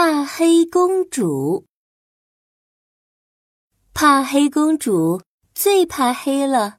[0.00, 1.66] 怕黑公主，
[3.92, 5.20] 怕黑公主
[5.56, 6.78] 最怕黑了。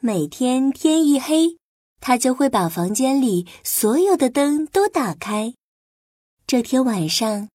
[0.00, 1.56] 每天天一黑，
[1.98, 5.54] 她就会把房间里所有的灯都打开。
[6.46, 7.48] 这天晚上，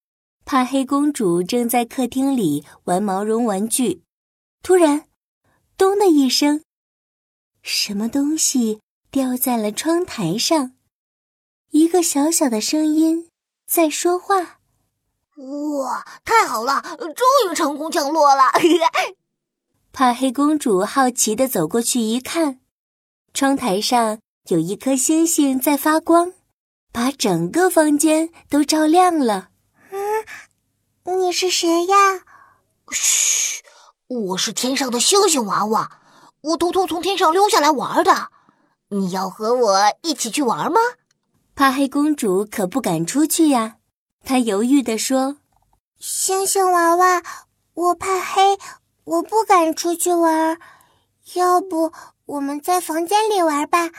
[0.46, 4.02] 怕黑公主正在客厅里玩毛绒玩具，
[4.64, 5.08] 突然，
[5.78, 6.64] 咚的一声，
[7.62, 10.74] 什么东西掉在了窗台上。
[11.70, 13.30] 一个小小的声音
[13.68, 14.57] 在说话。
[15.38, 18.46] 哇，太好了，终于成功降落了！
[19.94, 22.60] 怕黑公主好奇的走过去一看，
[23.34, 24.20] 窗台上
[24.50, 26.34] 有一颗星星在发光，
[26.92, 29.50] 把整个房间都照亮了。
[29.92, 31.96] 嗯，你是谁呀？
[32.92, 33.64] 嘘，
[34.08, 36.00] 我是天上的星星娃娃，
[36.42, 38.30] 我偷偷从天上溜下来玩的。
[38.90, 40.80] 你要和我一起去玩吗？
[41.54, 43.77] 怕黑公主可不敢出去呀。
[44.28, 45.38] 他犹豫地说
[46.02, 47.24] ：“星星娃娃，
[47.74, 48.58] 我怕黑，
[49.06, 50.60] 我不敢出去玩。
[51.36, 51.94] 要不
[52.26, 53.90] 我们在房间里玩吧？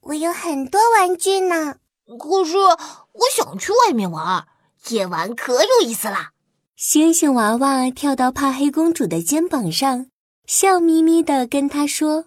[0.00, 1.74] 我有很多玩具呢。
[2.18, 4.46] 可是我想去外面玩，
[4.88, 6.30] 夜晚可有意思啦。”
[6.74, 10.06] 星星娃娃跳到怕黑公主的肩膀上，
[10.46, 12.24] 笑眯眯地跟她说：“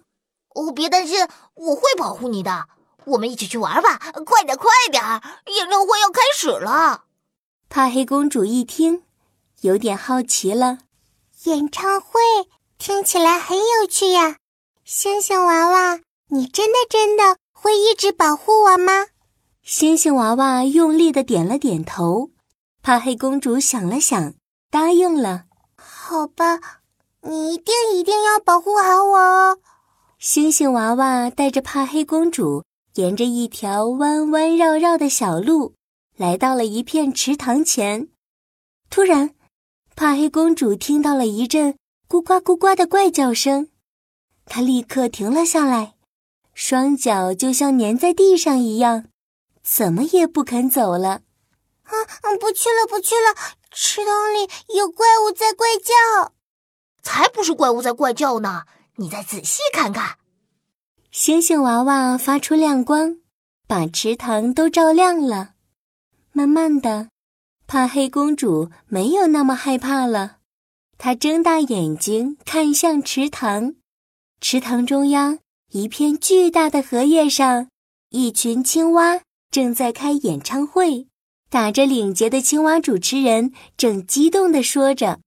[0.54, 2.68] 哦，别担心，我会保护你的。
[3.04, 5.02] 我们一起去玩吧，快点，快点！
[5.56, 7.06] 演唱会要开始了。”
[7.70, 9.02] 怕黑公主一听，
[9.60, 10.78] 有点好奇了。
[11.44, 12.18] 演唱会
[12.78, 14.38] 听起来很有趣呀，
[14.84, 19.08] 星星娃娃，你真的真的会一直保护我吗？
[19.62, 22.30] 星星娃娃用力的点了点头。
[22.82, 24.32] 怕黑公主想了想，
[24.70, 25.44] 答应了。
[25.76, 26.58] 好吧，
[27.20, 29.58] 你一定一定要保护好我哦。
[30.18, 35.74] 星星娃娃带着怕黑公主，沿着一条弯弯绕绕的小路。
[36.18, 38.08] 来到了一片池塘前，
[38.90, 39.36] 突然，
[39.94, 41.76] 怕黑公主听到了一阵
[42.08, 43.68] 咕呱咕呱的怪叫声，
[44.44, 45.94] 她立刻停了下来，
[46.52, 49.04] 双脚就像粘在地上一样，
[49.62, 51.22] 怎么也不肯走了。
[51.84, 51.92] 啊，
[52.40, 53.32] 不去了，不去了！
[53.70, 56.32] 池塘里有怪物在怪叫。
[57.00, 58.64] 才不是怪物在怪叫呢！
[58.96, 60.18] 你再仔细看看。
[61.12, 63.18] 星星娃娃发出亮光，
[63.68, 65.54] 把池塘都照亮了。
[66.38, 67.08] 慢慢的，
[67.66, 70.36] 怕黑公主没有那么害怕了。
[70.96, 73.74] 她睁大眼睛看向池塘，
[74.40, 75.40] 池塘中央
[75.72, 77.66] 一片巨大的荷叶上，
[78.10, 81.08] 一群青蛙正在开演唱会。
[81.50, 85.18] 打着领结的青蛙主持人正激动地说着：“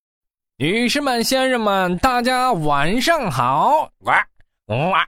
[0.59, 4.25] 女士们、先生们，大家晚上好！”哇，
[4.67, 5.05] 哇。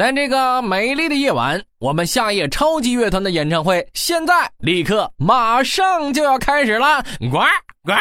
[0.00, 7.04] 在这个美丽的夜晚，我们夏夜超级乐团的演唱会现在立刻马上就要开始了！
[7.30, 7.36] 呱
[7.84, 7.92] 呱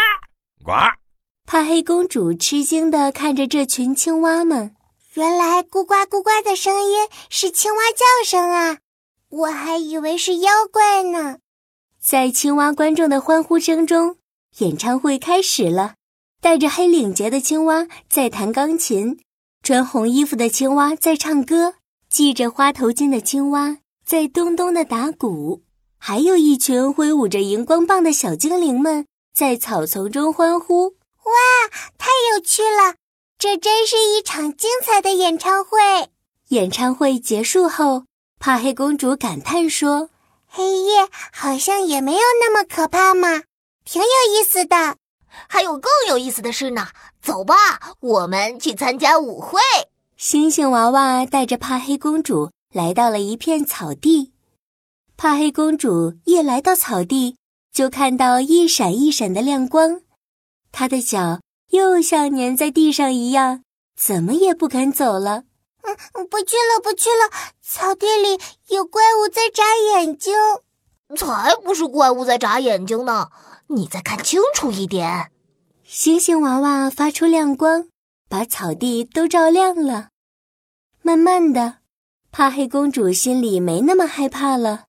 [0.63, 0.71] 呱！
[1.45, 4.73] 怕黑公主吃惊地看着这群青蛙们，
[5.15, 8.77] 原来咕呱咕呱的声音是青蛙叫声啊！
[9.29, 11.39] 我还以为是妖怪呢。
[12.01, 14.15] 在青蛙观众的欢呼声中，
[14.59, 15.95] 演唱会开始了。
[16.39, 19.19] 戴着黑领结的青蛙在弹钢琴，
[19.61, 21.73] 穿红衣服的青蛙在唱歌。
[22.09, 25.61] 系着花头巾的青蛙在咚咚的打鼓，
[25.97, 30.87] 还有一群挥舞着荧光棒的小精灵们在草丛中欢呼。
[30.87, 31.33] 哇，
[31.97, 32.95] 太有趣了！
[33.37, 35.79] 这真是一场精彩的演唱会。
[36.47, 38.05] 演唱会结束后，
[38.39, 40.09] 帕黑公主感叹说
[40.49, 43.43] ：“黑夜好像也没有那么可怕嘛，
[43.85, 44.97] 挺有意思的。
[45.47, 46.87] 还有更有意思的事呢。
[47.21, 47.55] 走吧，
[47.99, 49.59] 我们去参加舞会。”
[50.19, 54.33] 星星娃娃带着怕黑公主来到了一片草地。
[55.15, 57.37] 怕黑公主一来到草地，
[57.71, 60.01] 就看到一闪一闪的亮光，
[60.73, 63.63] 她的脚又像粘在地上一样，
[63.95, 65.45] 怎么也不肯走了。
[65.83, 67.31] 嗯，不去了，不去了！
[67.61, 68.37] 草地里
[68.75, 70.35] 有怪物在眨眼睛。
[71.15, 73.29] 才不是怪物在眨眼睛呢！
[73.67, 75.31] 你再看清楚一点。
[75.85, 77.87] 星星娃娃发出亮光。
[78.29, 80.09] 把草地都照亮了。
[81.01, 81.79] 慢慢的，
[82.31, 84.85] 怕黑公主心里没那么害怕了。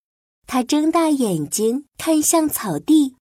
[0.46, 3.16] 她睁大眼睛看向草地，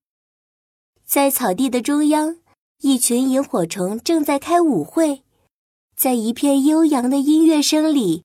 [1.06, 2.36] 在草地的中央，
[2.82, 5.22] 一群萤火虫正在开舞会。
[5.96, 8.24] 在一片悠扬的音乐声里，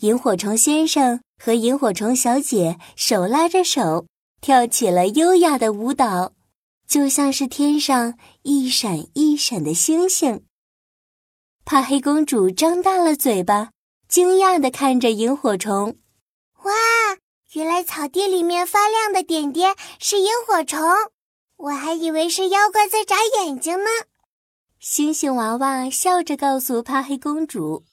[0.00, 4.06] 萤火虫先生和萤火虫小姐手拉着手，
[4.40, 6.32] 跳起了优雅的舞蹈，
[6.86, 10.44] 就像是天上一闪一闪的星星。
[11.64, 13.70] 怕黑公主张大了嘴巴，
[14.08, 15.98] 惊讶地看着萤火虫。
[16.64, 16.72] 哇，
[17.52, 20.82] 原来草地里面发亮的点点是萤火虫！
[21.56, 23.90] 我还以为是妖怪在眨眼睛呢。
[24.80, 27.84] 星星娃娃笑着告诉怕黑公主：“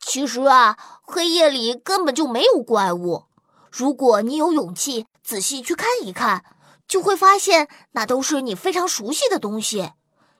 [0.00, 3.24] 其实啊，黑夜里根本就没有怪物。
[3.70, 6.44] 如果你有勇气仔细去看一看，
[6.88, 9.92] 就会发现那都是你非常熟悉的东西，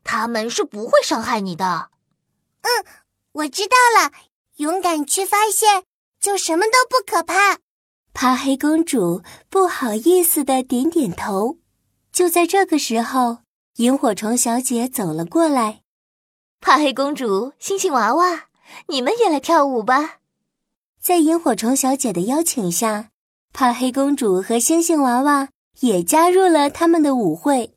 [0.02, 1.90] 他们是不会伤害你的。”
[2.64, 2.84] 嗯，
[3.32, 4.12] 我知道了。
[4.56, 5.84] 勇敢去发现，
[6.20, 7.58] 就什么都不可怕。
[8.12, 11.58] 怕黑公主不好意思的点点头。
[12.12, 13.38] 就在这个时候，
[13.76, 15.82] 萤火虫小姐走了过来。
[16.60, 18.44] 怕黑公主、星星娃娃，
[18.86, 20.20] 你们也来跳舞吧！
[21.00, 23.10] 在萤火虫小姐的邀请下，
[23.52, 25.48] 怕黑公主和星星娃娃
[25.80, 27.74] 也加入了他们的舞会。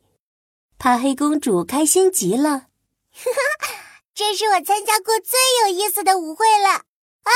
[0.77, 2.49] 怕黑公主开心极了，
[3.11, 3.41] 哈哈，
[4.17, 6.69] 这是我参加过最有意思的舞会了。
[6.73, 7.29] 哦，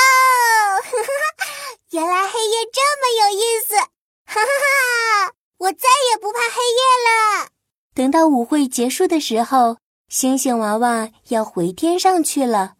[0.81, 1.45] 哈哈，
[1.91, 5.33] 原来黑夜这么有意思，哈哈哈！
[5.59, 7.49] 我再也不怕黑夜了。
[7.93, 9.77] 等到舞会结束的时候，
[10.09, 12.73] 星星娃娃要回天上去了，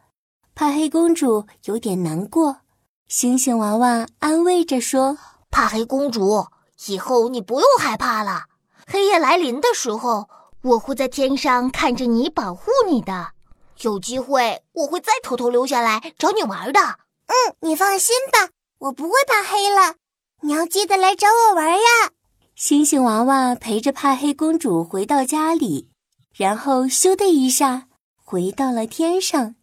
[0.55, 2.61] 怕黑公主有点难过。
[3.07, 5.19] 星星娃娃安慰着说
[5.51, 6.47] ：“怕黑公主，
[6.87, 8.45] 以后你不用害怕了。
[8.87, 10.27] 黑夜来临的时候，
[10.63, 13.33] 我会在天上看着你，保护你的。
[13.81, 16.79] 有机会，我会再偷偷溜下来找你玩的。
[17.27, 18.49] 嗯，你放心吧，
[18.79, 19.95] 我不会怕黑了。
[20.41, 22.11] 你要记得来找我玩呀。”
[22.55, 25.89] 星星娃娃陪着怕黑公主回到家里，
[26.35, 29.55] 然后咻的一下回到了天上。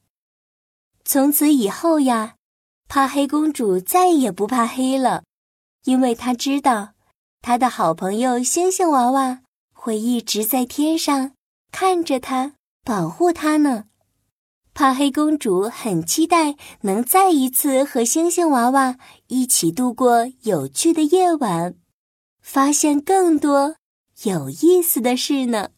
[1.05, 2.35] 从此以后呀，
[2.89, 5.23] 怕黑公主再也不怕黑了，
[5.85, 6.95] 因为她知道，
[7.41, 9.41] 她的好朋友星星娃娃
[9.73, 11.33] 会一直在天上
[11.71, 12.55] 看着她，
[12.85, 13.85] 保护她呢。
[14.79, 18.97] 怕黑公主很期待能再一次和星星娃娃
[19.27, 21.75] 一起度过有趣的夜晚。
[22.41, 23.75] 发现更多
[24.23, 25.71] 有意思的事呢。